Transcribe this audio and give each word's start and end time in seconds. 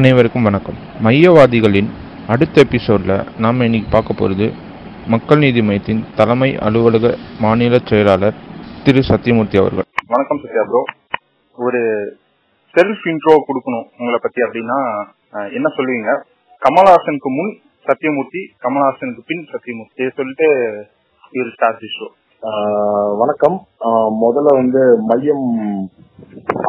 அனைவருக்கும் 0.00 0.42
வணக்கம். 0.42 0.76
மையவாதிகளின் 1.04 1.88
அடுத்த 2.26 2.60
எபிசோடில் 2.60 3.12
நாம் 3.38 3.60
இன்னைக்கு 3.60 3.88
பார்க்க 3.90 4.12
போகிறது 4.12 4.46
மக்கள் 5.06 5.38
நீதி 5.38 5.62
மையத்தின் 5.62 6.00
தலைமை 6.16 6.48
அலுவலக 6.66 7.18
மாநில 7.40 7.78
செயலாளர் 7.78 8.36
திரு 8.84 9.00
சத்யமூர்த்தி 9.08 9.58
அவர்கள். 9.62 9.86
வணக்கம் 10.06 10.40
சத்யா 10.42 10.62
ப்ரோ 10.70 10.80
ஒரு 11.56 11.80
செல்ஃப் 12.74 13.04
இன்ட்ரோ 13.12 13.34
கொடுக்கணும் 13.48 13.86
உங்களை 13.98 14.18
பத்தி 14.22 14.42
அப்படின்னா 14.42 14.78
என்ன 15.56 15.68
சொல்லுவீங்க? 15.76 16.14
கமலஹாசனுக்கு 16.62 17.32
முன் 17.38 17.52
சத்யமூர்த்தி 17.88 18.42
கமலஹாசனுக்கு 18.64 19.24
பின் 19.26 19.44
சத்யமூர்த்தி 19.52 20.10
சொல்லிட்டு 20.20 20.48
இவர் 21.32 21.52
ஸ்டார்ட் 21.56 21.86
ஷோ 21.98 22.08
வணக்கம். 23.20 23.56
முதல்ல 24.20 24.50
வந்து 24.58 24.82
மையம் 25.08 25.48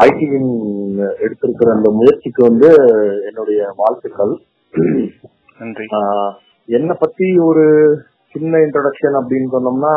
ஐடிவின் 0.06 0.50
எடுத்திருக்கிற 1.24 1.70
அந்த 1.76 1.90
முயற்சிக்கு 2.00 2.42
வந்து 2.48 2.70
என்னுடைய 3.28 3.60
வாழ்த்துக்கள். 3.78 4.34
நன்றி. 5.60 5.86
என்னை 6.70 6.96
பத்தி 7.04 7.28
ஒரு 7.50 7.64
சின்ன 8.36 8.60
இன்ட்ரடக்ஷன் 8.66 9.18
அப்படின்னு 9.20 9.50
சொன்னோம்னா 9.56 9.94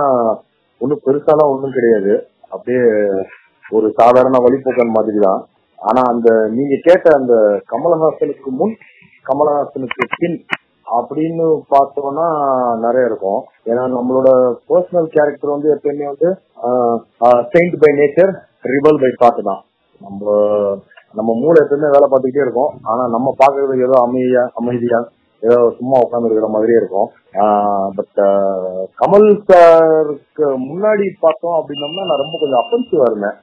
ஒன்றும் 0.81 1.05
பெருசாலாம் 1.07 1.53
ஒன்றும் 1.55 1.77
கிடையாது. 1.79 2.15
அப்படியே 2.53 2.85
ஒரு 3.77 3.89
சாதாரண 4.01 4.39
வழிபோக்கன் 4.47 4.97
மாதிரி 4.99 5.21
தான் 5.27 5.43
ஆனா 5.79 6.03
அந்த 6.13 6.29
நீங்க 6.57 6.75
கேட்ட 6.89 7.17
அந்த 7.21 7.35
கமலஹாசனுக்கு 7.73 8.53
முன் 8.61 8.77
கமலஹாசனுக்கு 9.27 10.05
பின் 10.21 10.39
அப்படின்னு 10.99 11.45
பார்த்தோம்னா 11.75 12.27
நிறைய 12.85 13.11
இருக்கும். 13.11 13.41
ஏன்னா 13.71 13.85
நம்மளோட 13.97 14.29
பர்சனல் 14.71 15.09
கேரக்டர் 15.15 15.55
வந்து 15.55 15.69
எப்பயுமே 15.77 16.07
வந்து 16.13 16.29
saint 17.53 17.77
by 17.85 17.91
nature 18.01 18.33
rebel 18.73 19.01
by 19.05 19.11
thought 19.23 19.41
தான். 19.51 19.63
நம்ம 20.01 20.33
நம்ம 21.19 21.31
மூளை 21.41 21.59
எப்பயுமே 21.65 21.89
வேலை 21.95 22.07
பார்த்துக்கிட்டே 22.09 22.47
இருக்கும். 22.47 22.73
ஆனா 22.91 23.03
நம்ம 23.17 23.35
பாக்குறது 23.43 23.75
ஏதோ 23.87 23.97
அமைதியா 24.07 24.45
அமைதியா 24.61 25.01
ஏதோ 25.43 25.59
சும்மா 25.79 25.97
உட்காந்து 26.05 26.29
இருக்கிற 26.29 26.49
மாதிரியே 26.53 26.79
இருக்கும். 26.81 27.09
பட் 27.97 28.21
கமல் 29.01 29.29
சாருக்கு 29.49 30.47
முன்னாடி 30.69 31.07
பார்த்தோம் 31.25 31.59
அப்படின்னோம்னா 31.59 32.07
நான் 32.11 32.23
ரொம்ப 32.23 32.37
கொஞ்சம் 32.43 32.63
அஃபென்சிவா 32.63 33.09
இருந்தேன். 33.11 33.37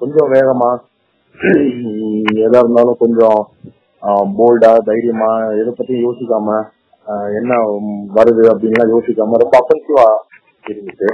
கொஞ்சம் 0.00 0.32
வேகமா 0.34 0.70
எதா 2.46 2.58
இருந்தாலும் 2.62 3.00
கொஞ்சம் 3.04 3.40
போல்டா 4.38 4.70
தைரியமா 4.88 5.30
எதை 5.60 5.70
பத்தியும் 5.72 6.04
யோசிக்காம 6.06 6.56
என்ன 7.38 7.52
வருது 8.16 8.42
அப்படின்லாம் 8.52 8.92
யோசிக்காம 8.94 9.38
ரொம்ப 9.42 9.54
அஃபென்சிவா 9.62 10.06
இருந்துச்சு 10.72 11.10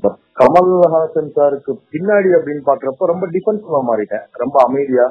பட் 0.00 0.16
கமல்ஹாசன் 0.40 1.30
சாருக்கு 1.36 1.72
பின்னாடி 1.92 2.30
அப்படின்னு 2.38 2.62
பாக்குறப்ப 2.70 3.06
ரொம்ப 3.12 3.26
டிஃபென்சிவா 3.34 3.80
மாறிட்டேன். 3.90 4.24
ரொம்ப 4.42 4.56
அமைதியா 4.68 5.06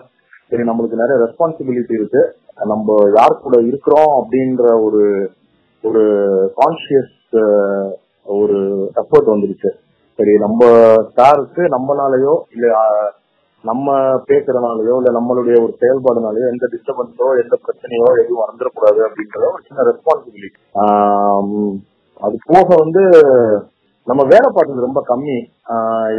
சரி 0.49 0.63
நம்மளுக்கு 0.69 1.01
நிறைய 1.01 1.17
ரெஸ்பான்சிபிலிட்டி 1.25 1.93
இருக்கு 1.99 2.21
நம்ம 2.71 2.97
யார் 3.17 3.43
கூட 3.45 3.55
இருக்கிறோம் 3.69 4.11
அப்படின்ற 4.19 4.65
ஒரு 4.87 5.03
ஒரு 5.83 6.03
கான்சியஸ் 6.59 7.15
ஒரு 8.35 8.59
எஃபர்ட் 9.01 9.31
வந்துருச்சு. 9.33 9.69
சரி 10.19 10.33
நம்ம 10.45 10.61
சாருக்கு 11.17 11.63
நம்மளாலயோ 11.75 12.35
இல்ல 12.55 12.67
நம்ம 13.69 13.93
பேசுறதுனாலயோ 14.29 14.95
இல்ல 14.99 15.11
நம்மளுடைய 15.17 15.55
ஒரு 15.65 15.73
செயல்பாடுனாலயோ 15.81 16.47
எந்த 16.53 16.65
டிஸ்டர்பன்ஸோ 16.73 17.27
எந்த 17.43 17.55
பிரச்சனையோ 17.65 18.09
எதுவும் 18.23 18.47
வந்துடக்கூடாது 18.49 18.99
அப்படின்றத 19.07 19.47
ஒரு 19.53 19.63
சின்ன 19.67 19.85
ரெஸ்பான்சிபிலிட்டி 19.89 20.59
அது 22.25 22.35
போக 22.51 22.67
வந்து 22.83 23.03
நம்ம 24.07 24.21
வேலை 24.31 24.47
பார்த்தது 24.55 24.85
ரொம்ப 24.85 24.99
கம்மி. 25.09 25.35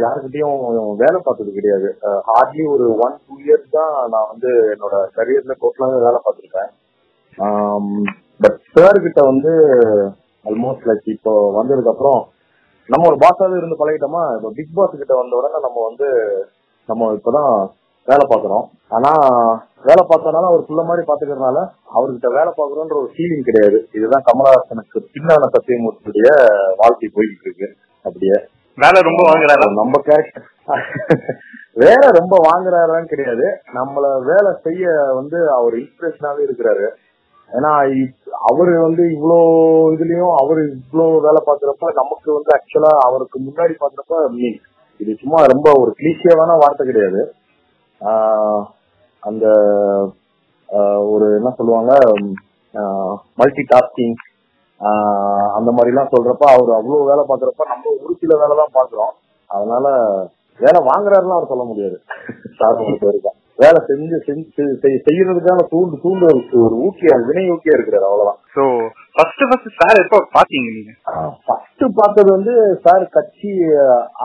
யாருக்கிட்டையும் 0.03 0.57
வேலை 1.03 1.19
பார்த்தது 1.27 1.51
கிடையாது. 1.57 1.89
ஹார்ட்லி 2.29 2.63
ஒரு 2.73 2.85
ஒன் 3.05 3.15
டூ 3.27 3.35
இயர்ஸ் 3.45 3.69
தான் 3.77 3.93
நான் 4.13 4.29
வந்து 4.31 4.49
என்னோட 4.73 4.95
கரியர்ல 5.17 5.55
டோட்டலாவே 5.61 5.99
வேலை 6.07 6.19
பார்த்துருக்கேன். 6.25 6.71
பட் 8.43 8.57
சார் 8.75 8.99
கிட்ட 9.05 9.21
வந்து 9.31 9.51
ஆல்மோஸ்ட் 10.45 10.87
லைக் 10.89 11.07
இப்போ 11.15 11.33
வந்ததுக்கு 11.59 11.93
அப்புறம் 11.93 12.19
நம்ம 12.89 13.07
ஒரு 13.11 13.17
பாஸாவே 13.23 13.55
இருந்து 13.59 13.79
பழகிட்டோமா? 13.79 14.25
இப்போ 14.37 14.49
பிக் 14.59 14.75
பாஸ் 14.79 15.01
கிட்ட 15.01 15.13
வந்த 15.21 15.39
உடனே 15.39 15.59
நம்ம 15.67 15.79
வந்து 15.89 16.09
நம்ம 16.89 17.11
இப்பதான் 17.17 17.51
வேலை 18.07 18.23
பார்க்கறோம். 18.31 18.65
ஆனா 18.95 19.11
வேலை 19.87 20.03
பார்த்தனால 20.09 20.49
அவர் 20.49 20.67
புள்ள 20.67 20.81
மாதிரி 20.89 21.03
பாத்துக்கிறதுனால 21.07 21.57
அவர்கிட்ட 21.95 22.27
வேலை 22.37 22.51
பார்க்கறோன்ற 22.59 22.93
ஒரு 23.01 23.09
ஃபீலிங் 23.15 23.47
கிடையாது. 23.47 23.79
இதுதான் 23.97 24.27
கமலஹாசனுக்கு 24.29 24.99
பின்னான 25.13 25.49
சத்தியமூர்த்தியுடைய 25.55 26.29
வாழ்க்கை 26.81 27.09
போயிட்டு 27.15 27.45
இருக்கு 27.45 27.67
அப்படியே. 28.05 28.37
வேலை 28.77 28.99
ரொம்ப 29.09 29.21
வாங்குறாரா? 29.29 29.67
நம்ம 29.81 29.99
கேரக்டர் 30.07 30.47
வேலை 31.83 32.07
ரொம்ப 32.19 32.35
வாங்குறாரான்னு 32.47 33.11
கிடையாது. 33.13 33.47
நம்மள 33.77 34.05
வேலை 34.31 34.51
செய்ய 34.65 34.93
வந்து 35.19 35.39
அவர் 35.57 35.75
இன்ஸ்பிரேஷனாவே 35.81 36.41
இருக்கிறாரு. 36.47 36.87
ஏன்னா 37.49 37.71
அவரு 38.49 38.71
வந்து 38.85 39.03
இவ்வளோ 39.15 39.37
இதுலயும் 39.95 40.33
அவரு 40.39 40.61
இவ்வளோ 40.77 41.05
வேலை 41.25 41.41
பாக்குறப்ப 41.49 41.91
நமக்கு 42.01 42.29
வந்து 42.37 42.51
ஆக்சுவலா 42.55 42.93
அவருக்கு 43.07 43.37
முன்னாடி 43.39 43.75
பாக்குறப்ப 43.83 44.23
மீன் 44.39 44.57
இது 44.99 45.11
சும்மா 45.15 45.39
ரொம்ப 45.45 45.67
ஒரு 45.81 45.91
கிளீஷியவான 45.99 46.57
வார்த்தை 46.61 46.85
கிடையாது. 46.85 47.21
அந்த 49.23 49.45
ஒரு 51.11 51.27
என்ன 51.37 51.49
சொல்லுவாங்க 51.59 51.91
மல்டி 53.37 53.63
டாஸ்கிங் 53.69 54.17
அந்த 55.57 55.69
மாதிரி 55.75 55.91
எல்லாம் 55.93 56.11
சொல்றப்ப 56.11 56.45
அவர் 56.53 56.71
அவ்வளவு 56.71 57.07
வேலை 57.09 57.23
பாக்குறப்ப 57.29 57.65
நம்ம 57.69 57.93
ஒரு 58.03 58.13
சில 58.21 58.33
வேலை 58.41 58.55
தான் 58.55 58.75
பாக்குறோம் 58.75 59.13
அதனால 59.49 59.85
வேலை 60.59 60.79
வாங்குறாருலாம் 60.89 61.37
அவர் 61.37 61.51
சொல்ல 61.51 61.63
முடியாது. 61.63 61.97
சார் 62.59 62.77
பொறுத்த 62.79 63.07
வரைக்கும் 63.07 63.37
வேலை 63.57 63.79
செஞ்சு 63.87 64.17
செஞ்சு 64.27 64.63
செய்- 64.81 65.01
செய்யறதுக்கான 65.07 65.59
தூண்டு 65.71 65.95
தூண்டு 66.03 66.25
ஒரு- 66.25 66.79
ஊக்கியா 66.87 67.25
வினை 67.25 67.43
ஊக்கியா 67.51 67.75
இருக்கிறாரு 67.77 68.05
அவ்வளவுதான். 68.09 68.39
சோ 68.55 68.63
ஃபர்ஸ்ட் 69.13 69.43
ஃபர்ஸ்ட் 69.49 69.71
சார் 69.77 70.03
எப்போ 70.03 70.17
பாத்தீங்க 70.33 70.67
நீங்க? 70.75 70.91
ஃபர்ஸ்ட் 71.45 71.83
பார்த்தது 71.95 72.31
வந்து 72.31 72.53
சார் 72.83 73.05
கட்சி 73.05 73.49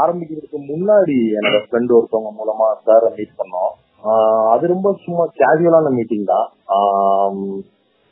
ஆரம்பிக்கிறதுக்கு 0.03 0.59
முன்னாடி 0.72 1.16
என்னோட 1.37 1.59
ஃப்ரெண்ட் 1.69 1.94
ஒருத்தவங்க 1.98 2.32
மூலமா 2.41 2.66
சாரை 2.87 3.09
மீட் 3.16 3.38
பண்ணோம். 3.41 3.72
அது 4.48 4.66
ரொம்ப 4.66 4.97
சும்மா 5.04 5.25
கேஷுவலான 5.38 5.91
மீட்டிங் 5.91 6.25
தான். 6.25 6.47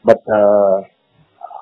பட் 0.04 0.28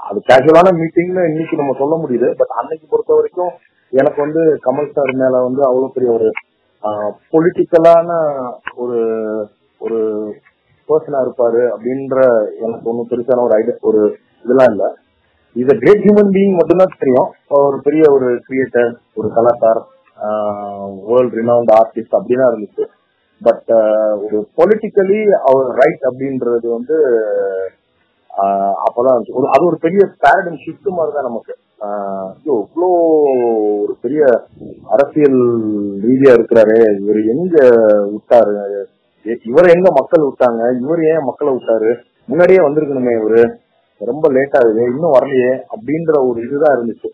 அது 0.08 0.18
கேஷுவலான 0.28 0.68
மீட்டிங்னு 0.80 1.28
இன்னைக்கு 1.30 1.56
நம்ம 1.56 1.74
சொல்ல 1.78 1.94
முடியுது. 1.96 2.28
பட் 2.36 2.54
அன்னைக்கு 2.60 2.86
பொறுத்த 2.90 3.14
வரைக்கும் 3.14 3.52
எனக்கு 3.92 4.20
வந்து 4.22 4.42
கமல் 4.66 4.92
சார் 4.92 5.12
மேல 5.22 5.42
வந்து 5.42 5.62
அவ்வளவு 5.62 5.92
பெரிய 5.92 6.12
ஒரு 6.12 6.28
பொலிட்டிக்கலான 7.32 8.10
ஒரு 8.82 8.98
ஒரு 9.80 9.98
பர்சனா 10.88 11.18
இருப்பாரு 11.24 11.62
அப்படின்ற 11.74 12.18
எனக்கு 12.64 12.88
ஒன்றும் 12.90 13.10
பெருசான 13.10 13.42
ஒரு 13.46 13.54
ஐடியா 13.58 13.74
ஒரு 13.90 14.00
இதெல்லாம் 14.44 14.70
இல்லை. 14.72 14.88
இது 15.56 15.72
கிரேட் 15.82 16.04
ஹியூமன் 16.04 16.32
பீயிங் 16.34 16.58
மட்டும்தான் 16.58 17.00
தெரியும். 17.02 17.28
ஒரு 17.66 17.78
பெரிய 17.86 18.04
ஒரு 18.16 18.28
கிரியேட்டர் 18.46 18.92
ஒரு 19.18 19.28
கலாக்கார் 19.36 19.80
வேர்ல்ட் 21.08 21.36
ரினவுண்ட் 21.40 21.72
ஆர்டிஸ்ட் 21.80 22.16
அப்படின்னா 22.18 22.46
இருந்துச்சு. 22.50 22.84
பட் 23.40 23.70
ஒரு 24.24 24.38
பொலிட்டிக்கலி 24.58 25.20
அவர் 25.50 25.68
ரைட் 25.80 26.04
அப்படின்றது 26.10 26.66
வந்து 26.76 26.96
அப்பதான் 28.86 29.12
இருந்துச்சு. 29.14 29.38
ஒரு 29.40 29.48
அது 29.54 29.64
ஒரு 29.70 29.78
பெரிய 29.86 30.02
பேரடம் 30.24 30.60
ஷிஃப்ட் 30.64 30.96
மாதிரி 30.98 31.14
தான் 31.16 31.28
நமக்கு. 31.30 31.54
இவ்வளோ 32.44 32.88
ஒரு 33.82 33.96
பெரிய 34.02 34.24
அரசியல் 34.88 35.38
ரீதியா 36.02 36.32
இருக்கிறாரு. 36.32 37.00
இவர் 37.00 37.24
எங்க 37.24 37.68
விட்டாரு? 38.04 38.84
எ- 39.26 39.38
இவரை 39.44 39.72
எங்க 39.74 39.90
மக்கள் 39.90 40.24
விட்டாங்க? 40.24 40.80
இவர் 40.80 41.04
ஏன் 41.04 41.24
மக்களை 41.24 41.54
விட்டாரு? 41.54 41.94
முன்னாடியே 42.24 42.58
வந்திருக்கணுமே 42.58 43.20
இவரு. 43.20 43.54
ரொம்ப 43.98 44.32
லேட் 44.32 44.56
ஆகுது. 44.56 44.84
இன்னும் 44.84 45.12
வரலையே 45.12 45.60
அப்படின்ற 45.76 46.28
ஒரு 46.28 46.40
இதுதான் 46.46 46.78
இருந்துச்சு. 46.78 47.06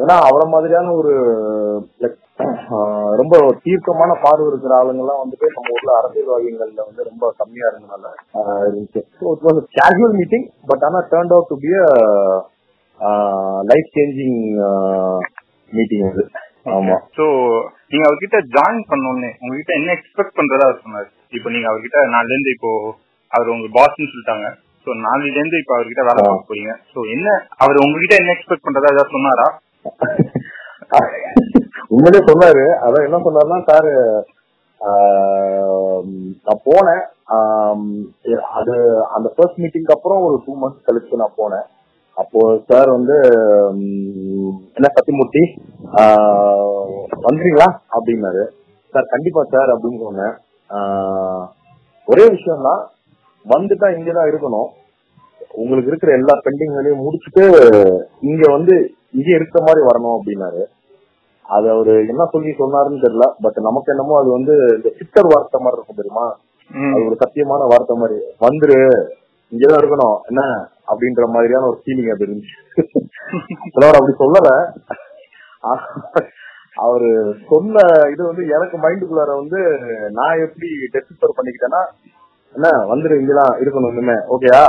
ஏன்னா 0.00 0.18
அவரை 0.18 0.50
மாதிரியான 0.50 0.92
ஒரு 0.92 1.14
ரொம்ப 3.16 3.54
தீர்க்கமான 3.62 4.18
பார்வை 4.22 4.48
இருக்கிற 4.48 4.74
ஆளுங்க 4.74 4.98
எல்லாம் 4.98 5.24
வந்துட்டு 5.24 5.44
நம்ம 5.54 5.70
ஊர்ல 5.72 6.00
அரசியல்வாதிகள்ல 6.00 6.80
வந்து 6.86 7.04
ரொம்ப 7.04 7.32
கம்மியா 7.36 7.66
இருந்தனால 7.66 8.06
இருந்துச்சு. 8.42 9.02
கேஷுவல் 9.56 10.12
மீட்டிங் 10.12 10.48
பட் 10.66 10.82
ஆனா 10.82 11.06
turn 11.10 11.32
out 11.32 11.46
to 11.46 11.56
be 11.56 11.68
life 13.70 13.88
changing 13.96 14.38
meeting 15.76 16.06
அது. 16.10 16.22
ஆமா. 16.76 16.96
சோ 17.16 17.24
நீங்க 17.90 18.04
அவர்கிட்ட 18.08 18.38
ஜாயின் 18.54 18.84
பண்ணோன்னே 18.92 19.30
உங்ககிட்ட 19.42 19.72
என்ன 19.80 19.90
எக்ஸ்பெக்ட் 19.96 20.38
பண்றதா 20.38 20.68
சொன்னாரு? 20.84 21.08
இப்போ 21.36 21.48
நீங்க 21.54 21.66
அவர்கிட்ட 21.70 21.98
நாளைல 22.14 22.34
இருந்து 22.36 22.54
இப்போ 22.56 22.70
அவர் 23.32 23.52
உங்க 23.54 23.68
பாஸ்ன்னு 23.78 24.10
சொல்லிட்டாங்க. 24.12 24.48
சோ 24.84 24.90
நாளைல 25.06 25.38
இருந்து 25.40 25.60
இப்போ 25.62 25.74
அவர்கிட்ட 25.76 26.02
வேலை. 26.08 26.22
பார்க்க 26.28 26.50
போறீங்க. 26.50 26.72
சோ 26.92 26.98
என்ன 27.16 27.28
அவர் 27.64 27.82
உங்ககிட்ட 27.84 28.16
என்ன 28.22 28.34
எக்ஸ்பெக்ட் 28.36 28.66
பண்றதா 28.68 28.92
ஏதாவது 28.94 29.14
சொன்னாரா? 29.16 29.48
உண்மையிலே 31.94 32.22
சொன்னாரு. 32.30 32.64
அதான் 32.86 33.06
என்ன 33.08 33.20
சொன்னாருன்னா 33.26 33.60
சார் 33.70 33.90
நான் 36.46 36.64
போனேன். 36.70 37.04
அது 38.58 38.74
அந்த 39.16 39.28
ஃபர்ஸ்ட் 39.34 39.62
மீட்டிங்க்கு 39.62 39.96
அப்புறம் 39.96 40.20
ஒரு 40.26 40.36
டூ 40.44 40.52
மந்த்ஸ் 40.62 40.86
கழிச்சு 40.88 41.22
நான் 41.22 41.38
போனேன். 41.40 41.66
அப்போ 42.16 42.40
சார் 42.68 42.88
வந்து 42.90 43.16
என்ன 44.76 44.86
சத்தியமூர்த்தி? 44.96 45.42
வந்துறீங்களா 47.26 47.68
அப்படின்னாரு. 47.96 48.42
சார் 48.92 49.12
கண்டிப்பா 49.14 49.42
சார் 49.54 49.72
அப்படின்னு 49.74 50.04
சொன்னேன். 50.06 50.34
ஒரே 52.08 52.24
விஷயம் 52.28 52.66
தான் 52.68 52.82
வந்துட்டா 53.46 53.88
இங்கதான் 53.96 54.30
இருக்கணும். 54.30 54.68
உங்களுக்கு 55.62 55.90
இருக்கிற 55.90 56.12
எல்லா 56.12 56.34
பெண்டிங் 56.46 56.74
வேலையும் 56.76 57.04
முடிச்சுட்டு 57.04 57.44
இங்க 58.20 58.44
வந்து 58.52 58.74
இங்க 59.10 59.28
இருக்கிற 59.34 59.60
மாதிரி 59.66 59.82
வரணும் 59.86 60.16
அப்படின்னாரு. 60.16 60.62
அது 61.56 61.66
அவரு 61.70 61.92
என்ன 62.12 62.22
சொல்லி 62.32 62.50
சொன்னாருன்னு 62.62 63.04
தெரியல. 63.04 63.26
பட் 63.40 63.58
நமக்கு 63.68 63.92
என்னமோ 63.92 64.14
அது 64.18 64.30
வந்து 64.30 64.54
இந்த 64.76 64.88
சித்தர் 64.98 65.30
வார்த்தை 65.32 65.60
மாதிரி 65.60 65.78
இருக்கும் 65.78 66.00
தெரியுமா. 66.00 66.26
அது 66.94 67.06
ஒரு 67.08 67.16
சத்தியமான 67.24 67.66
வார்த்தை 67.72 67.96
மாதிரி. 67.96 68.18
வந்துரு. 68.46 68.80
இங்கதான் 69.52 69.80
இருக்கணும். 69.80 70.16
என்ன? 70.22 70.42
அப்படின்ற 70.88 71.24
மாதிரியான 71.28 71.66
ஒரு 71.66 71.82
ஃபீலிங் 71.82 72.10
அது 72.10 72.26
இருந்துச்சு. 72.26 72.54
அவர் 73.74 73.94
அப்படி 73.94 74.14
சொல்லல. 74.18 74.50
அவரு 76.74 77.34
சொன்ன 77.50 77.82
இது 78.10 78.24
வந்து 78.24 78.46
எனக்கு 78.46 78.76
மைண்டுக்குள்ளார 78.76 79.36
வந்து 79.36 79.60
நான் 80.10 80.38
எப்படி 80.38 80.68
டெசிஃபர் 80.92 81.36
பண்ணிக்கிட்டேன்னா 81.36 81.82
என்ன 82.54 82.68
வந்துரு 82.94 83.14
இங்கதான் 83.20 83.54
இருக்கணும் 83.62 83.92
இனிமே 83.92 84.12
ஓகேயா 84.12 84.62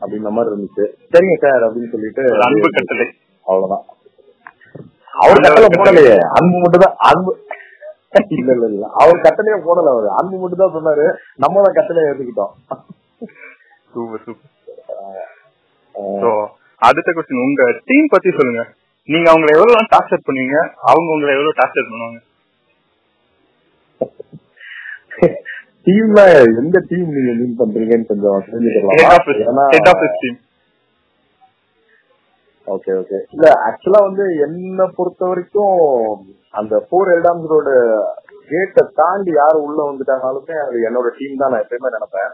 அப்படின்ற 0.00 0.30
மாதிரி 0.30 0.54
இருந்துச்சு. 0.54 0.84
சரிங்க 1.12 1.34
சார் 1.40 1.62
அப்படின்னு 1.62 1.90
சொல்லிட்டு 1.90 2.22
அன்பு 2.46 2.68
கட்டளை. 2.72 3.06
அவ்வளவுதான். 3.44 3.84
அவர் 5.20 5.40
கட்டளை 5.40 5.68
போடலையே. 5.68 6.16
அன்பு 6.18 6.58
மட்டும் 6.58 6.84
தான் 6.84 6.96
அன்பு. 6.98 7.32
இல்ல 8.28 8.52
இல்ல 8.52 8.66
இல்ல. 8.66 8.86
அவர் 8.94 9.20
கட்டளையே 9.20 9.58
போடல 9.62 9.90
அவரு. 9.90 10.10
அன்பு 10.10 10.38
மட்டும் 10.38 10.58
தான் 10.58 10.74
சொன்னாரு. 10.74 11.14
நம்ம 11.36 11.62
தான் 11.62 11.74
கட்டளையை 11.74 12.12
எடுத்துக்கிட்டோம் 12.12 12.52
சூப்பர் 13.92 14.24
சூப்பர் 14.26 14.50
சோ 16.22 16.30
அடுத்த 16.82 17.10
கொஸ்டின் 17.16 17.44
உங்க 17.44 17.62
டீம் 17.88 18.12
பத்தி 18.12 18.30
சொல்லுங்க. 18.36 18.62
நீங்க 19.08 19.26
அவங்களை 19.32 19.52
எவ்வளவு 19.56 19.88
டார்ச்சர் 19.92 20.26
பண்ணுவீங்க? 20.26 20.56
அவங்க 20.90 21.08
உங்களை 21.14 21.32
எவ்வளவு 21.36 21.58
டார்ச்சர் 21.60 21.88
பண்ணுவாங்க? 21.88 22.20
டீம்ல 25.86 26.20
எந்த 26.60 26.78
டீம் 26.90 27.08
நீங்க 27.14 27.32
மீன் 27.38 27.56
பண்றீங்கன்னு 27.60 28.08
கொஞ்சம் 28.10 28.44
தெரிஞ்சுக்கலாமா 28.46 29.64
ஓகே 32.66 32.92
ஓகே 33.00 33.18
இல்ல 33.34 33.46
ஆக்சுவலா 33.66 34.00
வந்து 34.06 34.24
என்ன 34.46 34.86
பொறுத்த 34.96 35.22
வரைக்கும் 35.26 35.78
அந்த 36.54 36.74
போர் 36.90 37.10
எல்டாம்ஸோட 37.14 37.70
கேட்டை 38.50 38.82
தாண்டி 39.00 39.32
யாரு 39.36 39.58
உள்ள 39.66 39.80
வந்துட்டாங்கனாலுமே 39.88 40.56
அது 40.66 40.86
என்னோட 40.88 41.10
டீம் 41.18 41.40
தான் 41.42 41.52
நான் 41.52 41.62
எப்பயுமே 41.64 41.90
நினைப்பேன். 41.96 42.32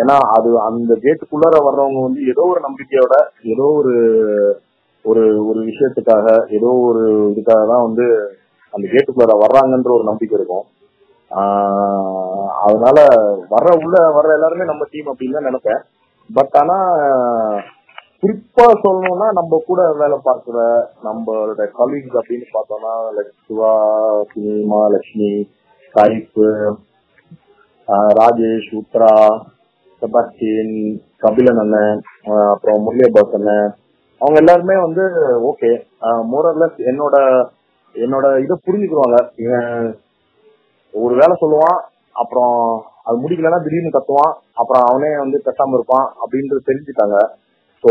ஏன்னா 0.00 0.16
அது 0.36 0.48
அந்த 0.68 0.92
கேட்டுக்குள்ளார 1.04 1.56
வர்றவங்க 1.66 2.00
வந்து 2.06 2.20
ஏதோ 2.32 2.42
ஒரு 2.52 2.60
நம்பிக்கையோட 2.66 3.14
ஏதோ 3.52 3.66
ஒரு 3.80 3.94
ஒரு 5.04 5.22
ஒரு 5.50 5.60
விஷயத்துக்காக 5.68 6.26
ஏதோ 6.56 6.70
ஒரு 6.88 7.02
இதுக்காக 7.30 7.62
தான் 7.72 7.86
வந்து 7.86 8.06
அந்த 8.74 8.84
கேட்டுக்குள்ளார 8.92 9.36
வர்றாங்கன்ற 9.44 9.90
ஒரு 9.98 10.04
நம்பிக்கை 10.10 10.36
இருக்கும். 10.38 10.66
அதனால 12.64 12.98
வர்ற 13.52 13.70
உள்ள 13.84 13.96
வர்ற 14.16 14.30
எல்லாருமே 14.38 14.64
நம்ம 14.70 14.86
டீம் 14.92 15.10
அப்படின்னு 15.12 15.36
தான் 15.38 15.48
நினைப்பேன். 15.50 15.80
பட் 16.30 16.56
ஆனா 16.60 16.76
குறிப்பா 18.22 18.64
சொல்லணும்னா 18.84 19.28
நம்ம 19.38 19.60
கூட 19.68 19.80
வேலை 20.00 20.16
பார்க்கிற 20.26 20.58
நம்மளோட 21.06 21.62
கலீக்ஸ் 21.78 22.18
அப்படின்னு 22.20 22.46
பார்த்தோம்னா 22.56 22.92
லைக் 23.16 23.32
சிவா 23.46 23.72
சினிமா 24.32 24.80
லட்சுமி 24.94 25.30
சாயிப்பு 25.94 26.46
ராஜேஷ் 28.18 28.70
உத்ரா 28.78 29.12
செபாஸ்டின் 30.02 30.74
கபிலன் 31.22 31.62
அண்ணன் 31.62 32.00
அப்புறம் 32.50 32.82
முரளியபாஸ் 32.84 33.36
அண்ணன் 33.38 33.68
அவங்க 34.20 34.38
எல்லாருமே 34.42 34.76
வந்து 34.78 35.04
ஓகே. 35.50 35.70
மோரர்லெஸ் 36.30 36.78
என்னோட 36.90 37.16
என்னோட 37.94 38.26
இதை 38.42 38.56
புரிஞ்சுக்குவாங்க 38.66 39.18
இவன் 39.36 39.70
ஒரு 40.94 41.14
வேலை 41.14 41.34
சொல்லுவான் 41.38 41.78
அப்புறம் 42.16 42.56
அது 43.06 43.16
முடிக்கலன்னா 43.22 43.60
திடீர்னு 43.62 43.94
கத்துவான் 43.94 44.32
அப்புறம் 44.56 44.84
அவனே 44.88 45.10
வந்து 45.16 45.38
கட்டாம 45.40 45.74
இருப்பான் 45.74 46.06
அப்படின்றது 46.20 46.68
தெரிஞ்சுட்டாங்க 46.68 47.18
ஸோ 47.84 47.90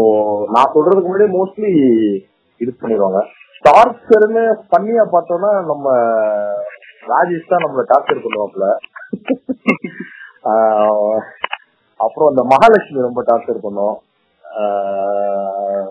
நான் 0.49 0.73
சொல்றதுக்கு 0.73 1.09
முன்னாடி 1.09 1.29
மோஸ்ட்லி 1.31 1.71
இது 2.61 2.71
பண்ணிடுவாங்க. 2.73 3.19
டார்ச்சர்னு 3.65 4.43
பண்ணியா 4.71 5.03
பார்த்தோம்னா 5.13 5.51
நம்ம 5.69 5.87
ராஜேஷ் 7.09 7.51
தான் 7.51 7.63
நம்மள 7.63 7.83
டார்ச்சர் 7.89 8.23
பண்ணுவாப்ல 8.23 8.65
அப்புறம் 11.99 12.29
அந்த 12.31 12.41
மகாலட்சுமி 12.53 13.07
ரொம்ப 13.07 13.21
டார்ச்சர் 13.29 13.65
பண்ணோம். 13.65 13.95
ஆஹ் 14.45 15.87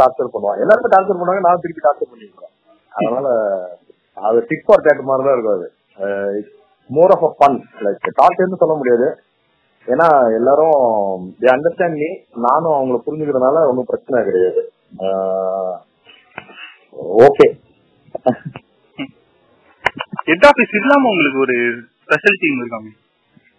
டார்ச்சர் 0.00 0.34
பண்ணுவான் 0.34 0.60
எல்லாருமே 0.64 0.92
டார்ச்சர் 0.94 1.18
பண்ணுவாங்க 1.18 1.44
நான் 1.46 1.62
திருப்பி 1.64 1.86
டார்ச்சர் 1.86 2.10
பண்ணிருக்கேன் 2.10 2.52
அதனால 2.92 3.28
அது 4.16 4.40
டிக் 4.48 4.66
ஃபார் 4.66 4.84
டேட் 4.86 5.08
மாதிரி 5.08 5.24
தான் 5.26 5.36
இருக்கும் 5.36 5.56
அது. 5.58 5.68
More 6.90 7.12
of 7.14 7.26
a 7.28 7.32
fun 7.38 7.56
like 7.84 8.08
டார்ச்சர்னு 8.20 8.60
சொல்ல 8.62 8.74
முடியாது. 8.80 9.06
ஏன்னா 9.88 10.06
எல்லாரும் 10.38 10.76
அண்டர்ஸ்டாண்ட் 11.54 11.98
மீ 12.02 12.08
நானும் 12.46 12.76
அவங்கள 12.76 12.98
புரிஞ்சுக்கிறதுனால 13.06 13.64
ஒன்றும் 13.70 13.90
பிரச்சனை 13.90 14.22
கிடையாது. 14.28 14.62
ஓகே 17.26 17.46
ஹெட் 20.28 20.46
ஆஃபீஸ் 20.50 20.76
இல்லாம 20.80 21.08
உங்களுக்கு 21.12 21.40
ஒரு 21.46 21.56
ஸ்பெஷல் 22.04 22.40
டீம் 22.42 22.60
இருக்காங்க 22.62 22.90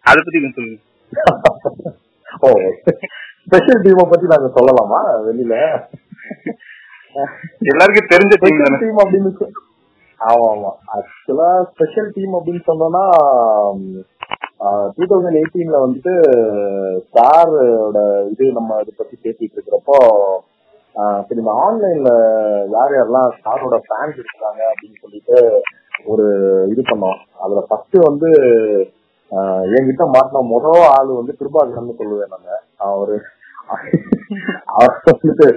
அத 0.06 0.18
பத்தி 0.20 0.40
கொஞ்சம் 0.40 0.56
சொல்லுங்க. 0.56 1.92
ஓ 2.44 2.50
ஸ்பெஷல் 3.48 3.84
டீமை 3.86 4.06
பத்தி 4.10 4.26
நாங்க 4.32 4.48
சொல்லலாமா 4.58 5.00
வெளியில? 5.28 5.56
எல்லாருக்கும் 7.72 8.12
தெரிஞ்ச 8.14 8.34
டீம் 8.44 8.80
டீம் 8.84 9.02
அப்படின்னு 9.04 9.32
ஆமா 10.22 10.48
ஆமா. 10.52 10.72
ஆக்சுவலா 10.96 11.50
ஸ்பெஷல் 11.72 12.10
டீம் 12.16 12.36
அப்படின்னு 12.38 12.64
சொன்னோம்னா 12.70 13.04
டூ 14.96 15.04
தௌசண்ட் 15.12 15.40
எயிட்டீன்ல 15.40 15.78
வந்துட்டு 15.84 16.14
ஸ்டாரோட 17.08 18.00
இது 18.34 18.46
நம்ம 18.58 18.78
இதை 18.84 18.94
பத்தி 18.98 19.16
பேசிட்டு 19.24 19.56
இருக்கிறப்போ 19.58 19.98
சரி 21.26 21.40
இந்த 21.42 21.54
ஆன்லைன்ல 21.66 22.12
யார் 22.76 22.96
யாரெல்லாம் 22.98 23.34
ஸ்டாரோட 23.38 23.78
ஃபேன்ஸ் 23.88 24.22
இருக்காங்க 24.22 24.62
அப்படின்னு 24.72 25.02
சொல்லிட்டு 25.04 25.38
ஒரு 26.06 26.26
இது 26.74 26.82
பண்ணோம். 26.90 27.20
அதுல 27.44 27.62
ஃபர்ஸ்ட் 27.68 27.98
வந்து 28.10 28.30
என்கிட்ட 29.76 30.04
மாட்டின 30.16 30.44
முதல் 30.54 30.84
ஆளு 30.98 31.12
வந்து 31.20 31.34
கிருபாகரன் 31.40 32.00
சொல்லுவேன் 32.02 32.34
நாங்க 32.34 32.52
அவரு 32.90 33.16
அவர் 34.74 34.96
வந்துட்டு 35.08 35.48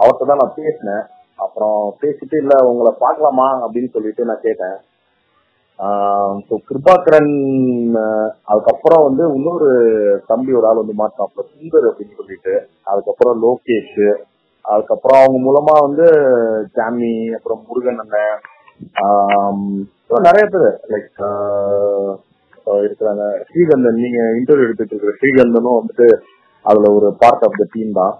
அவர்கிட்ட 0.00 0.24
தான் 0.30 0.42
நான் 0.42 0.58
பேசினேன். 0.60 1.04
அப்புறம் 1.44 1.78
பேசிட்டு 2.02 2.36
இல்ல 2.42 2.54
உங்களை 2.70 2.92
பார்க்கலாமா? 3.04 3.46
அப்படின்னு 3.64 3.90
சொல்லிட்டு 3.96 4.28
நான் 4.30 4.44
கேட்டேன். 4.46 4.76
ஸோ 6.46 6.54
கிருபாகரன் 6.68 7.32
அதுக்கப்புறம் 8.50 9.04
வந்து 9.06 9.24
இன்னொரு 9.38 9.70
தம்பி 10.30 10.52
ஒரு 10.58 10.68
ஆள் 10.68 10.82
வந்து 10.82 10.96
மாட்டாப்ல 11.02 11.44
சுந்தர் 11.52 11.88
அப்படின்னு 11.90 12.18
சொல்லிட்டு. 12.20 12.54
அதுக்கப்புறம் 12.90 13.38
லோகேஷ். 13.46 14.04
அதுக்கப்புறம் 14.64 15.20
அவங்க 15.22 15.38
மூலமா 15.46 15.74
வந்து 15.86 16.06
ஜாமி 16.76 17.14
அப்புறம் 17.38 17.62
முருகன் 17.68 18.02
அண்ணன் 18.02 18.42
நிறைய 20.26 20.44
பேர் 20.52 20.68
லைக் 20.92 21.20
இருக்கிறாங்க. 22.84 23.24
ஸ்ரீகந்தன் 23.48 24.00
நீங்க 24.02 24.20
இன்டர்வியூ 24.38 24.66
எடுத்துட்டு 24.66 24.94
இருக்கிற 24.94 25.14
ஸ்ரீகந்தனும் 25.20 25.78
வந்துட்டு 25.78 26.08
அதுல 26.64 26.90
ஒரு 26.98 27.08
பார்ட் 27.22 27.44
ஆஃப் 27.46 27.58
த 27.60 27.64
டீம் 27.74 27.92
தான். 28.00 28.14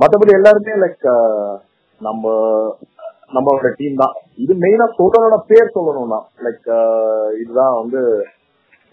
மத்தபடி 0.00 0.32
எல்லாருமே 0.38 0.74
லைக் 0.84 1.06
நம்ம 2.00 2.32
நம்மளோட 3.36 3.68
டீம் 3.78 4.00
தான். 4.02 4.14
இது 4.44 4.52
மெயினா 4.64 4.86
சொல்றதோட 4.98 5.36
பேர் 5.50 5.74
சொல்லணும்னா 5.76 6.20
லைக் 6.46 6.68
இதுதான் 7.42 7.78
வந்து 7.80 8.00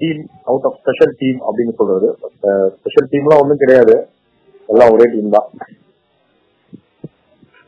team 0.01 0.21
out 0.49 0.67
of 0.69 0.79
special 0.81 1.13
team 1.21 1.39
அப்படின்னு 1.47 1.73
சொல்றது. 1.81 2.07
ஸ்பெஷல் 2.77 3.09
டீம்லாம் 3.13 3.41
ஒண்ணும் 3.43 3.63
கிடையாது. 3.63 3.95
எல்லாம் 4.69 4.93
ஒரே 4.95 5.05
டீம் 5.15 5.35
தான். 5.37 5.49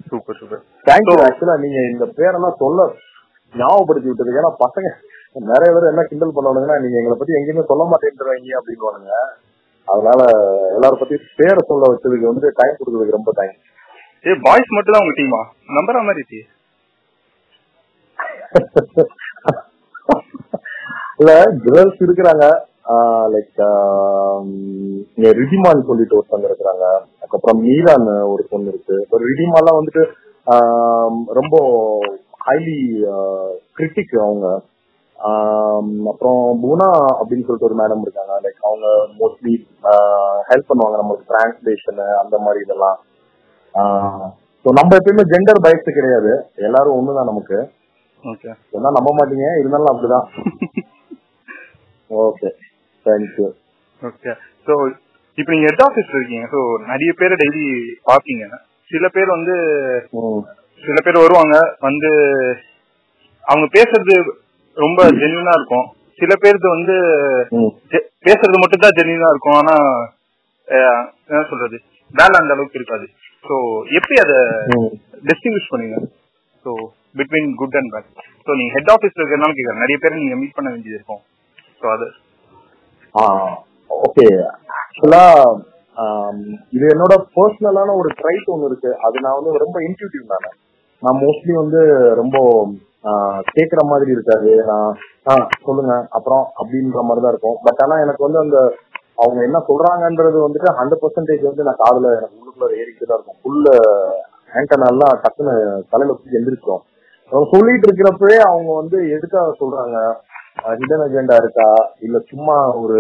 சூப்பர் 0.10 0.40
சூப்பர் 0.40 0.64
தேங்க்யூ 0.90 1.16
ஆக்சுவலா 1.28 1.56
நீங்க 1.66 1.80
இந்த 1.94 2.06
பேரெல்லாம் 2.18 2.60
சொல்ல 2.64 2.90
ஞாபகப்படுத்தி 3.54 4.10
விட்டது. 4.10 4.38
ஏன்னா 4.42 4.52
பசங்க 4.64 4.88
நிறைய 5.52 5.70
பேர் 5.74 5.92
என்ன 5.92 6.04
கிண்டல் 6.10 6.36
பண்ணுவானுங்கன்னா 6.36 6.78
நீங்க 6.84 6.98
எங்களை 7.00 7.18
பத்தி 7.18 7.38
எங்கேயுமே 7.40 7.70
சொல்ல 7.72 7.84
மாட்டேன்றீங்க 7.94 8.60
அப்படின்னு 8.60 9.18
அதனால 9.88 10.22
எல்லாரும் 10.76 11.02
பத்தி 11.02 11.18
பேரை 11.40 11.62
சொல்ல 11.72 11.90
வச்சதுக்கு 11.92 12.32
வந்து 12.32 12.48
டைம் 12.60 12.80
கொடுத்ததுக்கு 12.80 13.18
ரொம்ப 13.18 13.32
தேங்க்ஸ் 13.40 13.66
ஏ 14.30 14.34
பாய்ஸ் 14.46 14.76
மட்டும் 14.76 14.96
தான் 14.96 15.04
உங்க 15.06 15.16
டீமா 15.20 15.42
நம்புற 15.78 15.98
மாதிரி 16.08 16.22
இருக்கு. 16.22 16.40
இல்ல 21.20 21.32
கேர்ள்ஸ் 21.66 22.04
இருக்கிறாங்க. 22.06 22.46
லைக் 23.34 23.62
இங்க 25.16 25.30
ரிதிமான் 25.40 25.88
சொல்லிட்டு 25.90 26.18
ஒருத்தவங்க 26.18 26.50
இருக்கிறாங்க. 26.50 26.86
அதுக்கப்புறம் 27.20 27.62
மீரான் 27.66 28.08
ஒரு 28.34 28.44
பொண்ணு 28.52 28.72
இருக்கு. 28.74 28.96
இப்போ 29.06 29.20
ரிதிமாலாம் 29.30 29.80
வந்துட்டு 29.80 30.04
ரொம்ப 31.40 31.56
ஹைலி 32.48 32.78
கிரிட்டிக் 33.78 34.16
அவங்க. 34.26 34.48
ஆம், 35.16 35.94
அப்புறம் 36.12 36.42
புனா 36.64 36.88
அப்படின்னு 37.20 37.46
சொல்லிட்டு 37.46 37.68
ஒரு 37.70 37.78
மேடம் 37.80 38.04
இருக்காங்க. 38.06 38.34
லைக் 38.44 38.68
அவங்க 38.70 38.88
மோஸ்ட்லி 39.20 39.54
ஹெல்ப் 40.50 40.70
பண்ணுவாங்க 40.70 40.98
நம்மளுக்கு 41.00 41.32
டிரான்ஸ்லேஷன் 41.32 42.02
அந்த 42.22 42.36
மாதிரி 42.46 42.60
இதெல்லாம். 42.66 42.98
ஸோ 44.66 44.70
நம்ம 44.80 44.92
எப்பயுமே 45.00 45.24
ஜெண்டர் 45.34 45.64
பயத்து 45.66 45.92
கிடையாது. 45.98 46.32
எல்லாரும் 46.68 46.98
ஒண்ணுதான் 47.00 47.30
நமக்கு. 47.32 47.58
ஓகே 48.24 48.52
சொன்னா 48.74 48.90
நம்ப 48.98 49.10
மாட்டீங்க. 49.18 49.48
இருந்தாலும் 49.62 49.92
அப்படிதான். 49.94 50.28
ஓகே 52.10 52.50
தேங்க்யூ 53.06 53.48
ஓகே 54.02 54.32
ஸோ 54.68 54.74
இப்போ 55.38 55.52
நீங்க 55.54 55.68
ஹெட் 55.70 55.86
ஆஃபீஸ்ல 55.88 56.20
இருக்கீங்க. 56.20 56.46
ஸோ 56.54 56.60
நிறைய 56.92 57.12
பேரை 57.20 57.36
டெய்லி 57.42 57.66
பாப்பீங்க 58.10 58.46
சில 58.92 59.06
பேர் 59.16 59.36
வந்து. 59.36 59.56
சில 60.84 60.98
பேர் 61.06 61.24
வருவாங்க 61.24 61.56
வந்து 61.88 62.10
அவங்க 63.46 63.66
பேசுறது 63.78 64.16
ரொம்ப 64.78 65.00
ஜென்யூனா 65.22 65.54
இருக்கும். 65.60 65.86
சில 66.20 66.34
பேருக்கு 66.44 66.68
வந்து 66.76 66.96
பேசுறது 68.28 68.58
மட்டும் 68.62 68.84
தான் 68.84 68.98
ஜென்யூனா 69.00 69.30
இருக்கும். 69.34 69.58
ஆனா 69.62 69.76
என்ன 71.30 71.42
சொல்றது? 71.52 71.78
வேலை 72.14 72.36
அந்த 72.42 72.54
அளவுக்கு 72.56 72.80
இருக்காது. 72.80 73.06
ஸோ 73.48 73.56
எப்படி 73.98 74.16
அதை. 74.26 74.38
டிஸ்டிங்விஷ் 75.30 75.72
பண்ணுவீங்க 75.72 75.98
so 76.66 76.72
between 77.20 77.50
good 77.62 77.78
and 77.80 77.92
bad 77.94 78.10
so 78.48 78.52
நீங்க 78.60 78.72
ஹெட் 78.78 78.92
ஆஃபீஸ்ல 78.96 79.22
இருக்கிறனால 79.22 79.56
கேட்கறேன் 79.58 79.84
நிறைய 79.86 79.98
பேர் 80.04 80.22
நீங்க 80.22 80.38
மீட் 80.42 80.58
பண்ண 80.58 80.70
வேண்டியது 80.74 80.98
இருக்கும். 81.00 81.22
ஸோ 81.82 81.88
அது. 81.96 82.08
ஓகே 84.06 84.26
ஆக்சுவலா 84.80 85.24
இது 86.76 86.86
என்னோட 86.94 87.14
பர்சனலான 87.36 87.94
ஒரு 88.02 88.10
ட்ரைட் 88.20 88.52
ஒன்று 88.54 88.70
இருக்கு. 88.70 88.92
அது 89.06 89.24
நான் 89.26 89.38
வந்து 89.40 89.64
ரொம்ப 89.66 89.78
இன்ட்யூட்டிவ் 89.88 90.34
தானே. 90.34 90.50
நான் 91.04 91.22
மோஸ்ட்லி 91.24 91.54
வந்து 91.54 91.80
ரொம்ப 92.22 92.38
கேக்குற 93.56 93.82
மாதிரி 93.92 94.10
இருக்காது. 94.16 94.52
நான் 94.70 94.88
ஆ 95.30 95.34
சொல்லுங்க. 95.68 95.94
அப்புறம் 96.18 96.44
அப்படின்ற 96.60 97.02
மாதிரி 97.08 97.22
தான் 97.24 97.34
இருக்கும். 97.34 97.58
பட் 97.66 97.82
ஆனா 97.84 97.96
எனக்கு 98.06 98.22
வந்து 98.28 98.40
அந்த 98.46 98.58
அவங்க 99.24 99.40
என்ன 99.44 99.60
சொல்றாங்கன்றது 99.70 100.38
வந்துட்டு 100.46 100.70
ஹண்ட்ரட் 100.80 101.04
பர்சன்டேஜ் 101.04 101.50
வந்து 101.50 101.66
நான் 101.68 101.82
காதுல 101.84 102.10
எனக்கு 102.18 102.38
உள்ளுக்குள்ள 102.40 102.68
ஏறிக்கிட்டு 102.80 103.10
தான் 103.10 103.20
இருக்கும். 103.20 103.40
ஃபுல்ல 103.42 103.70
ஆண்டனெல்லாம் 104.58 105.16
டக்குன்னு 105.24 105.56
தலையில 105.92 106.14
வச்சு 106.14 106.38
எந்திரிச்சோம் 106.40 106.84
அவங்க 107.32 107.46
சொல்லிட்டு 107.54 107.88
இருக்கிறப்பவே 107.88 108.38
அவங்க 108.50 108.70
வந்து 108.82 108.98
எதுக்காக 109.16 109.56
சொல்றாங்க? 109.62 109.98
ஹிடன் 110.80 111.06
அஜெண்டா 111.06 111.36
இருக்கா? 111.42 111.70
இல்ல 112.06 112.18
சும்மா 112.32 112.58
ஒரு 112.84 113.00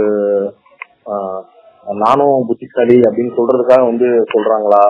நானும் 2.01 2.48
புத்திசாலி 2.50 2.98
அப்படின்னு 3.08 3.38
சொல்றதுக்காக 3.38 3.84
வந்து 3.92 4.08
சொல்றாங்களா? 4.34 4.82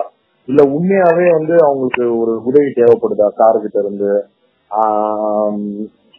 இல்ல 0.48 0.60
உண்மையாவே 0.74 1.26
வந்து 1.36 1.54
அவங்களுக்கு 1.64 2.04
ஒரு 2.20 2.32
உதவி 2.48 2.68
தேவைப்படுதா? 2.78 3.26
சார் 3.38 3.62
கிட்ட 3.64 3.78
இருந்து. 3.82 4.10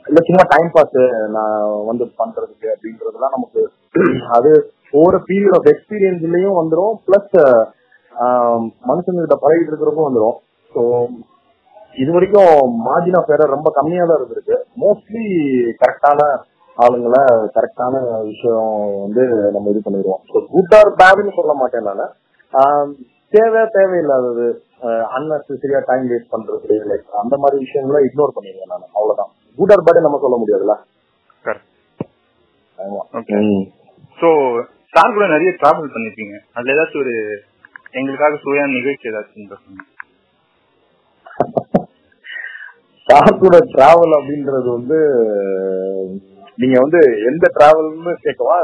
இல்ல 0.06 0.20
சும்மா 0.28 0.44
டைம் 0.52 0.70
பாஸ் 0.76 1.00
நான் 1.36 1.56
வந்து 1.90 2.06
பண்றதுக்கு 2.20 2.68
அப்படின்றதுலாம் 2.74 3.36
நமக்கு 3.36 3.62
அது 4.36 4.52
ஒவ்வொரு 4.94 5.18
பீரியட் 5.28 5.56
ஆஃப் 5.58 5.70
எக்ஸ்பீரியன்ஸ்லயும் 5.72 6.60
வந்துடும் 6.60 6.94
பிளஸ் 7.06 7.36
மனுஷங்கிட்ட 8.90 9.36
பழகிட்டு 9.44 9.72
இருக்கிறப்போ 9.72 10.06
வந்துடும் 10.08 10.38
ஸோ 10.72 10.82
இது 11.96 12.10
வரைக்கும் 12.16 12.54
மார்ஜின் 12.88 13.18
ஆஃப் 13.20 13.32
ஏரர் 13.34 13.56
ரொம்ப 13.56 13.70
கம்மியா 13.78 14.04
தான் 14.06 14.20
இருந்திருக்கு. 14.20 14.58
மோஸ்ட்லி 14.82 15.24
கரெக்டான 15.82 16.20
ஆளுங்களை 16.78 17.22
கரெக்டான 17.56 17.94
விஷயம் 18.30 18.74
வந்து 19.06 19.24
நம்ம 19.56 19.72
இது 19.74 19.82
பண்ணிடுவோம். 19.86 20.22
ஸோ 20.32 20.38
குட் 20.52 20.76
ஆர் 20.80 20.92
பேடுன்னு 21.02 21.38
சொல்ல 21.40 21.54
மாட்டேன் 21.62 21.88
நான். 21.92 22.92
தேவை 23.34 23.62
தேவையில்லாதது 23.76 24.48
அன்னெசரியா 25.16 25.80
டைம் 25.90 26.06
வேஸ்ட் 26.12 26.34
பண்றது 26.34 26.78
லைக் 26.92 27.20
அந்த 27.24 27.36
மாதிரி 27.38 27.58
விஷயங்களை 27.66 28.00
இக்னோர் 28.08 28.36
பண்ணிடுவேன் 28.38 28.72
நான். 28.74 28.94
அவ்வளவுதான். 28.98 29.32
குட் 29.58 29.74
ஆர் 29.76 29.86
பேடு 29.88 30.06
நம்ம 30.06 30.20
சொல்ல 30.24 30.38
முடியாதுல்ல. 30.42 30.76
ஸோ 34.18 34.30
சார் 34.94 35.16
கூட 35.16 35.26
நிறைய 35.28 35.52
டிராவல் 35.62 35.94
பண்ணிருப்பீங்க 35.96 36.36
அதுல 36.54 36.74
ஏதாச்சும் 36.76 37.04
ஒரு 37.04 37.14
எங்களுக்காக 38.00 38.40
சுவையான 38.44 38.74
நிகழ்ச்சி 38.78 39.10
ஏதாச்சும். 39.12 39.82
சார் 43.08 43.42
கூட 43.44 43.58
டிராவல் 43.76 44.18
அப்படின்றது 44.18 44.68
வந்து 44.78 44.98
நீங்க 46.62 46.78
வந்து 46.84 47.00
எந்த 47.30 47.46
டிராவல்னு 47.58 48.14
கேட்கவா? 48.26 48.58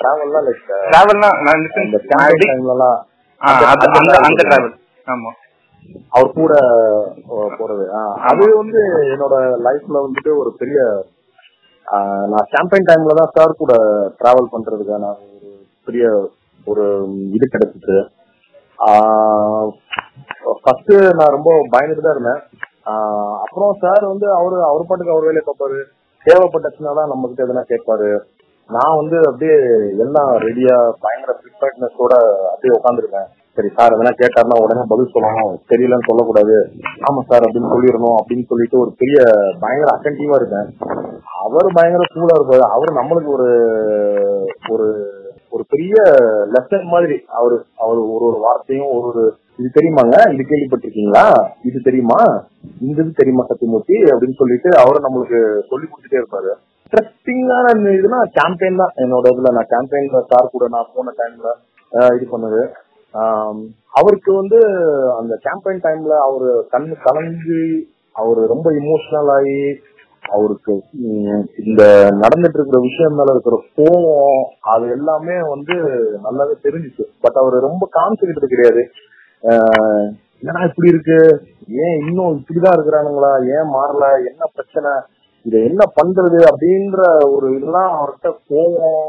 டிராவல்லாம் 0.00 0.46
லைக் 0.48 0.66
டிராவல்னா 0.92 1.30
அந்த 3.40 4.42
டிராவல் 4.42 4.74
ஆமா. 5.06 5.30
அவர் 6.14 6.34
கூட 6.34 6.54
போறது. 7.58 7.84
அது 8.30 8.44
வந்து 8.58 8.80
என்னோட 9.14 9.34
லைஃப்ல 9.66 10.02
வந்துட்டு 10.04 10.32
ஒரு 10.40 10.50
பெரிய 10.60 10.80
நான் 12.32 12.50
கேம்பெயின் 12.52 12.88
டைம்ல 12.88 13.14
தான் 13.20 13.32
சார் 13.36 13.60
கூட 13.62 13.72
டிராவல் 14.20 14.52
பண்றதுக்கான 14.52 15.06
ஒரு 15.28 15.48
பெரிய 15.86 16.04
ஒரு 16.66 16.84
இது 17.36 17.46
கிடைச்சிச்சு. 17.46 17.96
ஃபர்ஸ்ட் 20.60 20.92
நான் 21.18 21.34
ரொம்ப 21.36 21.50
பயந்துட்டு 21.72 22.04
தான் 22.04 22.16
இருந்தேன் 22.16 22.42
அப்புறம் 23.44 23.72
சார் 23.82 24.04
வந்து 24.12 24.26
அவரு 24.38 24.56
அவர் 24.68 24.88
பாட்டுக்கு 24.88 25.14
அவர் 25.14 25.28
வேலையை 25.28 25.44
பார்ப்பாரு. 25.44 25.80
தேவைப்பட்டுச்சுன்னா 26.26 26.92
தான் 26.98 27.10
நம்ம 27.12 27.28
கிட்ட 27.28 27.46
எதனா 27.46 27.64
கேட்பாரு. 27.72 28.10
நான் 28.76 28.96
வந்து 28.96 29.16
அப்படியே 29.18 29.56
எல்லாம் 30.04 30.30
ரெடியா 30.46 30.74
பயங்கர 31.04 31.32
ப்ரிப்பேர்ட்னஸோட 31.40 32.12
அப்படியே 32.52 32.74
உட்காந்துருக்கேன் 32.78 33.28
சரி 33.54 33.70
சார் 33.76 33.94
எதனா 33.94 34.12
கேட்டாருன்னா 34.20 34.56
உடனே 34.62 34.82
பதில் 34.88 35.12
சொல்லணும். 35.14 35.54
தெரியலன்னு 35.70 36.08
சொல்லக்கூடாது. 36.08 36.56
ஆமா 37.08 37.20
சார் 37.28 37.42
அப்படின்னு 37.42 37.72
சொல்லிடணும் 37.72 38.18
அப்படின்னு 38.20 38.44
சொல்லிட்டு 38.50 38.78
ஒரு 38.78 38.94
பெரிய 38.98 39.18
பயங்கர 39.60 39.88
அட்டன்டிவா 39.96 40.38
இருக்கேன் 40.40 40.68
அவர் 41.44 41.66
பயங்கர 41.72 42.04
கூலா 42.14 42.36
இருப்பாரு. 42.38 42.64
அவர் 42.76 42.92
நம்மளுக்கு 43.00 43.30
ஒரு 43.36 43.48
ஒரு 44.70 44.88
ஒரு 45.50 45.64
பெரிய 45.68 45.94
லெசன் 46.52 46.84
மாதிரி. 46.84 47.24
அவரு 47.26 47.64
அவர் 47.76 47.96
ஒரு 47.96 48.24
ஒரு 48.28 48.38
வார்த்தையும் 48.40 48.86
ஒரு 48.86 49.06
ஒரு 49.06 49.34
இது 49.56 49.70
தெரியுமாங்க? 49.74 50.16
இது 50.34 50.42
கேள்விப்பட்டிருக்கீங்களா? 50.50 51.24
இது 51.64 51.80
தெரியுமா? 51.82 52.20
இந்த 52.80 53.02
இது 53.02 53.12
தெரியுமா 53.12 53.44
சத்தியமூர்த்தி? 53.48 53.96
அப்படின்னு 54.12 54.38
சொல்லிட்டு 54.42 54.70
அவரை 54.82 54.98
நம்மளுக்கு 55.06 55.38
சொல்லி 55.70 55.86
கொடுத்துட்டே 55.86 56.20
இருப்பாரு. 56.22 56.52
இன்ட்ரெஸ்டிங்கான 56.92 57.66
இதுனா 57.96 58.20
கேம்பெயின் 58.36 58.80
தான். 58.82 58.94
என்னோட 59.02 59.26
இதுல 59.32 59.50
நான் 59.56 59.72
கேம்பெயின்ல 59.72 60.20
சார் 60.30 60.54
கூட 60.54 60.64
நான் 60.74 60.88
போன 60.94 61.12
டைம்ல 61.20 61.50
இது 62.16 62.24
பண்ணது. 62.32 62.62
அவருக்கு 63.98 64.30
வந்து 64.38 64.58
அந்த 65.18 65.34
கேம்பெயின் 65.46 65.84
டைம்ல 65.84 66.14
அவரு 66.26 66.48
கண்ணு 66.72 66.94
கலந்து 67.06 67.58
அவரு 68.20 68.40
ரொம்ப 68.52 68.68
இமோஷனல் 68.80 69.30
ஆகி 69.36 69.60
அவருக்கு 70.36 70.74
இந்த 71.64 71.82
நடந்துட்டு 72.22 72.58
இருக்கிற 72.58 72.80
விஷயம் 72.88 73.16
மேல 73.18 73.34
இருக்கிற 73.34 73.56
கோவம் 73.78 74.42
அது 74.72 74.88
எல்லாமே 74.96 75.36
வந்து 75.52 75.76
நல்லாவே 76.26 76.56
தெரிஞ்சுச்சு. 76.66 77.06
பட் 77.24 77.40
அவர் 77.42 77.56
ரொம்ப 77.68 77.88
காமிச்சுக்கிட்டது 77.98 78.52
கிடையாது. 78.54 78.82
என்னடா 80.40 80.66
இப்படி 80.70 80.92
இருக்கு? 80.94 81.20
ஏன் 81.84 81.96
இன்னும் 82.02 82.36
இப்படிதான் 82.40 82.76
இருக்கிறானுங்களா? 82.76 83.32
ஏன் 83.56 83.72
மாறல? 83.76 84.04
என்ன 84.32 84.42
பிரச்சனை? 84.56 84.92
இத 85.46 85.56
என்ன 85.68 85.82
பண்றது 85.98 86.38
அப்படின்ற 86.50 87.00
ஒரு 87.34 87.46
இதெல்லாம் 87.56 87.90
அவர்கிட்ட 87.98 88.30
கோபம் 88.50 89.08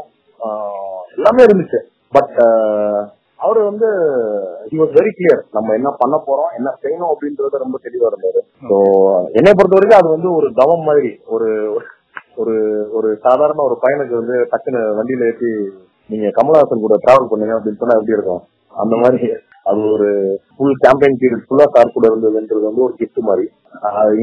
எல்லாமே 1.16 1.42
இருந்துச்சு. 1.46 1.80
பட் 2.12 2.38
அவர் 3.40 3.58
வந்து 3.68 3.88
ஹி 4.68 4.76
வாஸ் 4.80 4.96
வெரி 4.98 5.10
கிளியர் 5.18 5.40
நம்ம 5.56 5.74
என்ன 5.74 5.90
பண்ண 6.02 6.16
போறோம் 6.26 6.52
என்ன 6.58 6.68
செய்யணும் 6.82 7.12
அப்படின்றத 7.12 7.62
ரொம்ப 7.64 7.78
தெளிவா 7.86 8.10
இருந்தாரு. 8.10 8.40
ஸோ 8.68 8.76
என்னை 9.38 9.52
பொறுத்த 9.52 9.76
வரைக்கும் 9.76 10.00
அது 10.00 10.10
வந்து 10.16 10.28
ஒரு 10.38 10.48
தவம் 10.60 10.86
மாதிரி 10.88 11.10
ஒரு 11.34 11.48
ஒரு 12.36 12.54
ஒரு 12.98 13.08
சாதாரண 13.24 13.62
ஒரு 13.62 13.76
பையனுக்கு 13.84 14.14
வந்து 14.20 14.36
டக்குன்னு 14.52 14.82
வண்டியில 14.98 15.28
ஏற்றி 15.30 15.50
நீங்க 16.10 16.28
கமலஹாசன் 16.36 16.84
கூட 16.84 16.96
டிராவல் 17.02 17.30
பண்ணுங்க 17.32 17.56
அப்படின்னு 17.56 17.80
சொன்னா 17.82 17.98
எப்படி 17.98 18.16
இருக்கும்? 18.16 18.42
அந்த 18.72 18.94
மாதிரி. 18.96 19.28
அது 19.66 19.80
ஒரு 19.94 20.08
ஃபுல் 20.54 20.76
கேம்பெயின் 20.84 21.18
பீரியட் 21.22 21.44
ஃபுல்லா 21.46 21.66
சார் 21.74 21.94
கூட 21.96 22.06
இருந்ததுன்றது 22.12 22.62
வந்து 22.68 22.84
ஒரு 22.86 22.94
கிஃப்ட் 23.00 23.20
மாதிரி. 23.28 23.44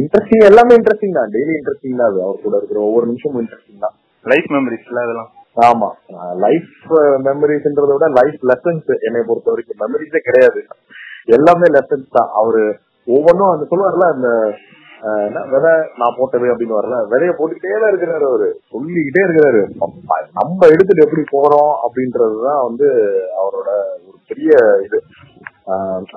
இன்ட்ரெஸ்டிங் 0.01 0.43
எல்லாமே 0.49 0.73
இன்ட்ரெஸ்டிங் 0.75 1.17
தான். 1.17 1.29
டெய்லி 1.35 1.53
இன்ட்ரெஸ்டிங் 1.59 1.99
தான் 2.01 2.09
அது. 2.11 2.19
அவர் 2.23 2.45
கூட 2.45 2.55
இருக்கிற 2.57 2.79
ஒவ்வொரு 2.87 3.05
நிமிஷமும் 3.05 3.41
இன்ட்ரெஸ்டிங் 3.43 3.83
தான். 3.85 3.95
லைஃப் 4.25 4.49
மெமரிஸ்ல 4.55 5.03
அதெல்லாம்? 5.05 5.29
ஆமா. 5.67 5.89
லைஃப் 6.45 6.89
மெமரிஸ்ன்றத 7.27 7.93
விட 7.95 8.07
லைஃப் 8.19 8.41
லெசன்ஸ் 8.51 8.91
என்னை 9.07 9.21
பொறுத்த 9.29 9.53
வரைக்கும். 9.53 9.81
மெமரிஸே 9.83 10.21
கிடையாது. 10.27 10.61
எல்லாமே 11.37 11.69
லெசன்ஸ் 11.77 12.17
தான். 12.19 12.29
அவரு 12.41 12.63
ஒவ்வொன்றும் 13.07 13.51
அந்த 13.53 13.65
சொல்லுவார்ல 13.71 14.07
அந்த 14.15 14.29
விதை 15.51 15.71
நான் 15.99 16.15
போட்டது 16.17 16.47
அப்படின்னு 16.51 16.77
வரல 16.77 16.95
விதைய 17.11 17.31
போட்டுக்கிட்டே 17.35 17.77
தான் 17.81 17.91
இருக்கிறாரு 17.91 18.25
அவரு. 18.29 18.47
சொல்லிக்கிட்டே 18.71 19.21
இருக்கிறாரு. 19.27 19.61
நம்ம 20.39 20.67
எடுத்துட்டு 20.73 21.05
எப்படி 21.05 21.23
போறோம் 21.35 21.73
அப்படின்றதுதான் 21.85 22.61
வந்து 22.67 22.87
அவரோட 23.41 23.69
ஒரு 24.07 24.17
பெரிய 24.31 24.51
இது. 24.87 24.99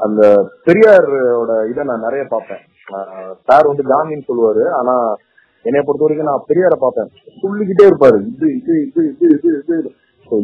அந்த 0.04 0.20
பெரியாரோட 0.66 1.52
இதை 1.70 1.82
நான் 1.90 2.06
நிறைய 2.06 2.22
பார்ப்பேன். 2.34 2.62
சார் 3.48 3.70
வந்து 3.70 3.84
காந்தின்னு 3.90 4.28
சொல்லுவாரு 4.28 4.64
ஆனா 4.78 4.94
என்னை 5.64 5.80
பொறுத்த 5.86 6.04
வரைக்கும் 6.04 6.30
நான் 6.30 6.46
பெரியாரை 6.50 6.76
பார்ப்பேன். 6.84 7.10
சொல்லிக்கிட்டே 7.42 7.84
இருப்பாரு. 7.90 8.18
இது 8.32 8.46
இது 8.58 8.74
இது 8.86 9.02
இது 9.34 9.50
இது 9.58 9.76
இது. 9.80 9.90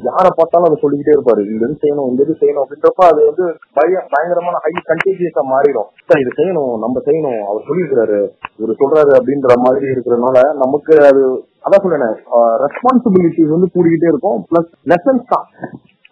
யாரை 0.09 0.31
பார்த்தாலும் 0.39 0.69
அதை 0.69 0.77
சொல்லிக்கிட்டே 0.83 1.15
இருப்பாரு. 1.17 1.43
இந்த 1.53 1.63
இது 1.67 1.77
செய்யணும் 1.83 2.09
இந்த 2.11 2.21
இது 2.27 2.35
செய்யணும் 2.41 2.63
அப்படின்றப்ப 2.65 3.03
அது 3.11 3.21
வந்து 3.31 3.45
பய 3.79 4.01
பயங்கரமான 4.13 4.57
ஹை 4.65 4.73
கண்டேஜியஸா 4.91 5.43
மாறிடும். 5.53 5.89
சார் 6.09 6.23
இது 6.25 6.33
செய்யணும் 6.41 6.75
நம்ம 6.85 7.03
செய்யணும். 7.09 7.41
அவர் 7.51 7.67
சொல்லியிருக்கிறாரு. 7.69 8.21
இவர் 8.61 8.81
சொல்றாரு 8.83 9.13
அப்படின்ற 9.19 9.57
மாதிரி 9.67 9.87
இருக்கிறதுனால 9.95 10.39
நமக்கு 10.65 10.95
அது 11.11 11.23
அதான் 11.67 11.85
சொல்லுனேன் 11.85 12.17
ரெஸ்பான்சிபிலிட்டிஸ் 12.65 13.55
வந்து 13.57 13.75
கூடிக்கிட்டே 13.77 14.11
இருக்கும். 14.13 14.41
பிளஸ் 14.51 14.71
லெசன்ஸ் 14.93 15.31
தான். 15.35 15.47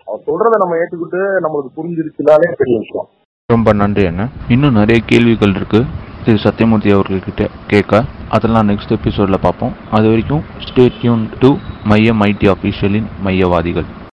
அவர் 0.07 0.23
சொல்றதை 0.27 0.57
நம்ம 0.59 0.77
ஏற்றுக்கிட்டு 0.77 1.21
நம்மளுக்கு 1.45 1.79
புரிஞ்சிருச்சுனாலே 1.79 2.53
பெரிய 2.57 2.79
விஷயம். 2.79 3.09
ரொம்ப 3.47 3.73
நன்றி 3.73 4.07
அண்ணா. 4.07 4.29
இன்னும் 4.49 4.73
நிறைய 4.73 5.03
கேள்விகள் 5.07 5.55
இருக்கு. 5.55 5.85
திரு 6.25 6.39
சத்யமூர்த்தி 6.43 6.93
அவர்கள்கிட்ட 6.93 7.49
கேட்க. 7.67 8.05
அதெல்லாம் 8.29 8.69
நெக்ஸ்ட் 8.69 8.97
எபிசோட்ல 8.97 9.37
பார்ப்போம். 9.41 9.73
அது 9.91 10.07
வரைக்கும் 10.07 10.43
stay 10.59 10.89
tuned 11.01 11.29
to 11.39 11.57
Maiyam 11.85 12.21
IT 12.21 12.53
அஃபீஷியலின் 12.53 13.07
மையவாதிகள். 13.23 14.05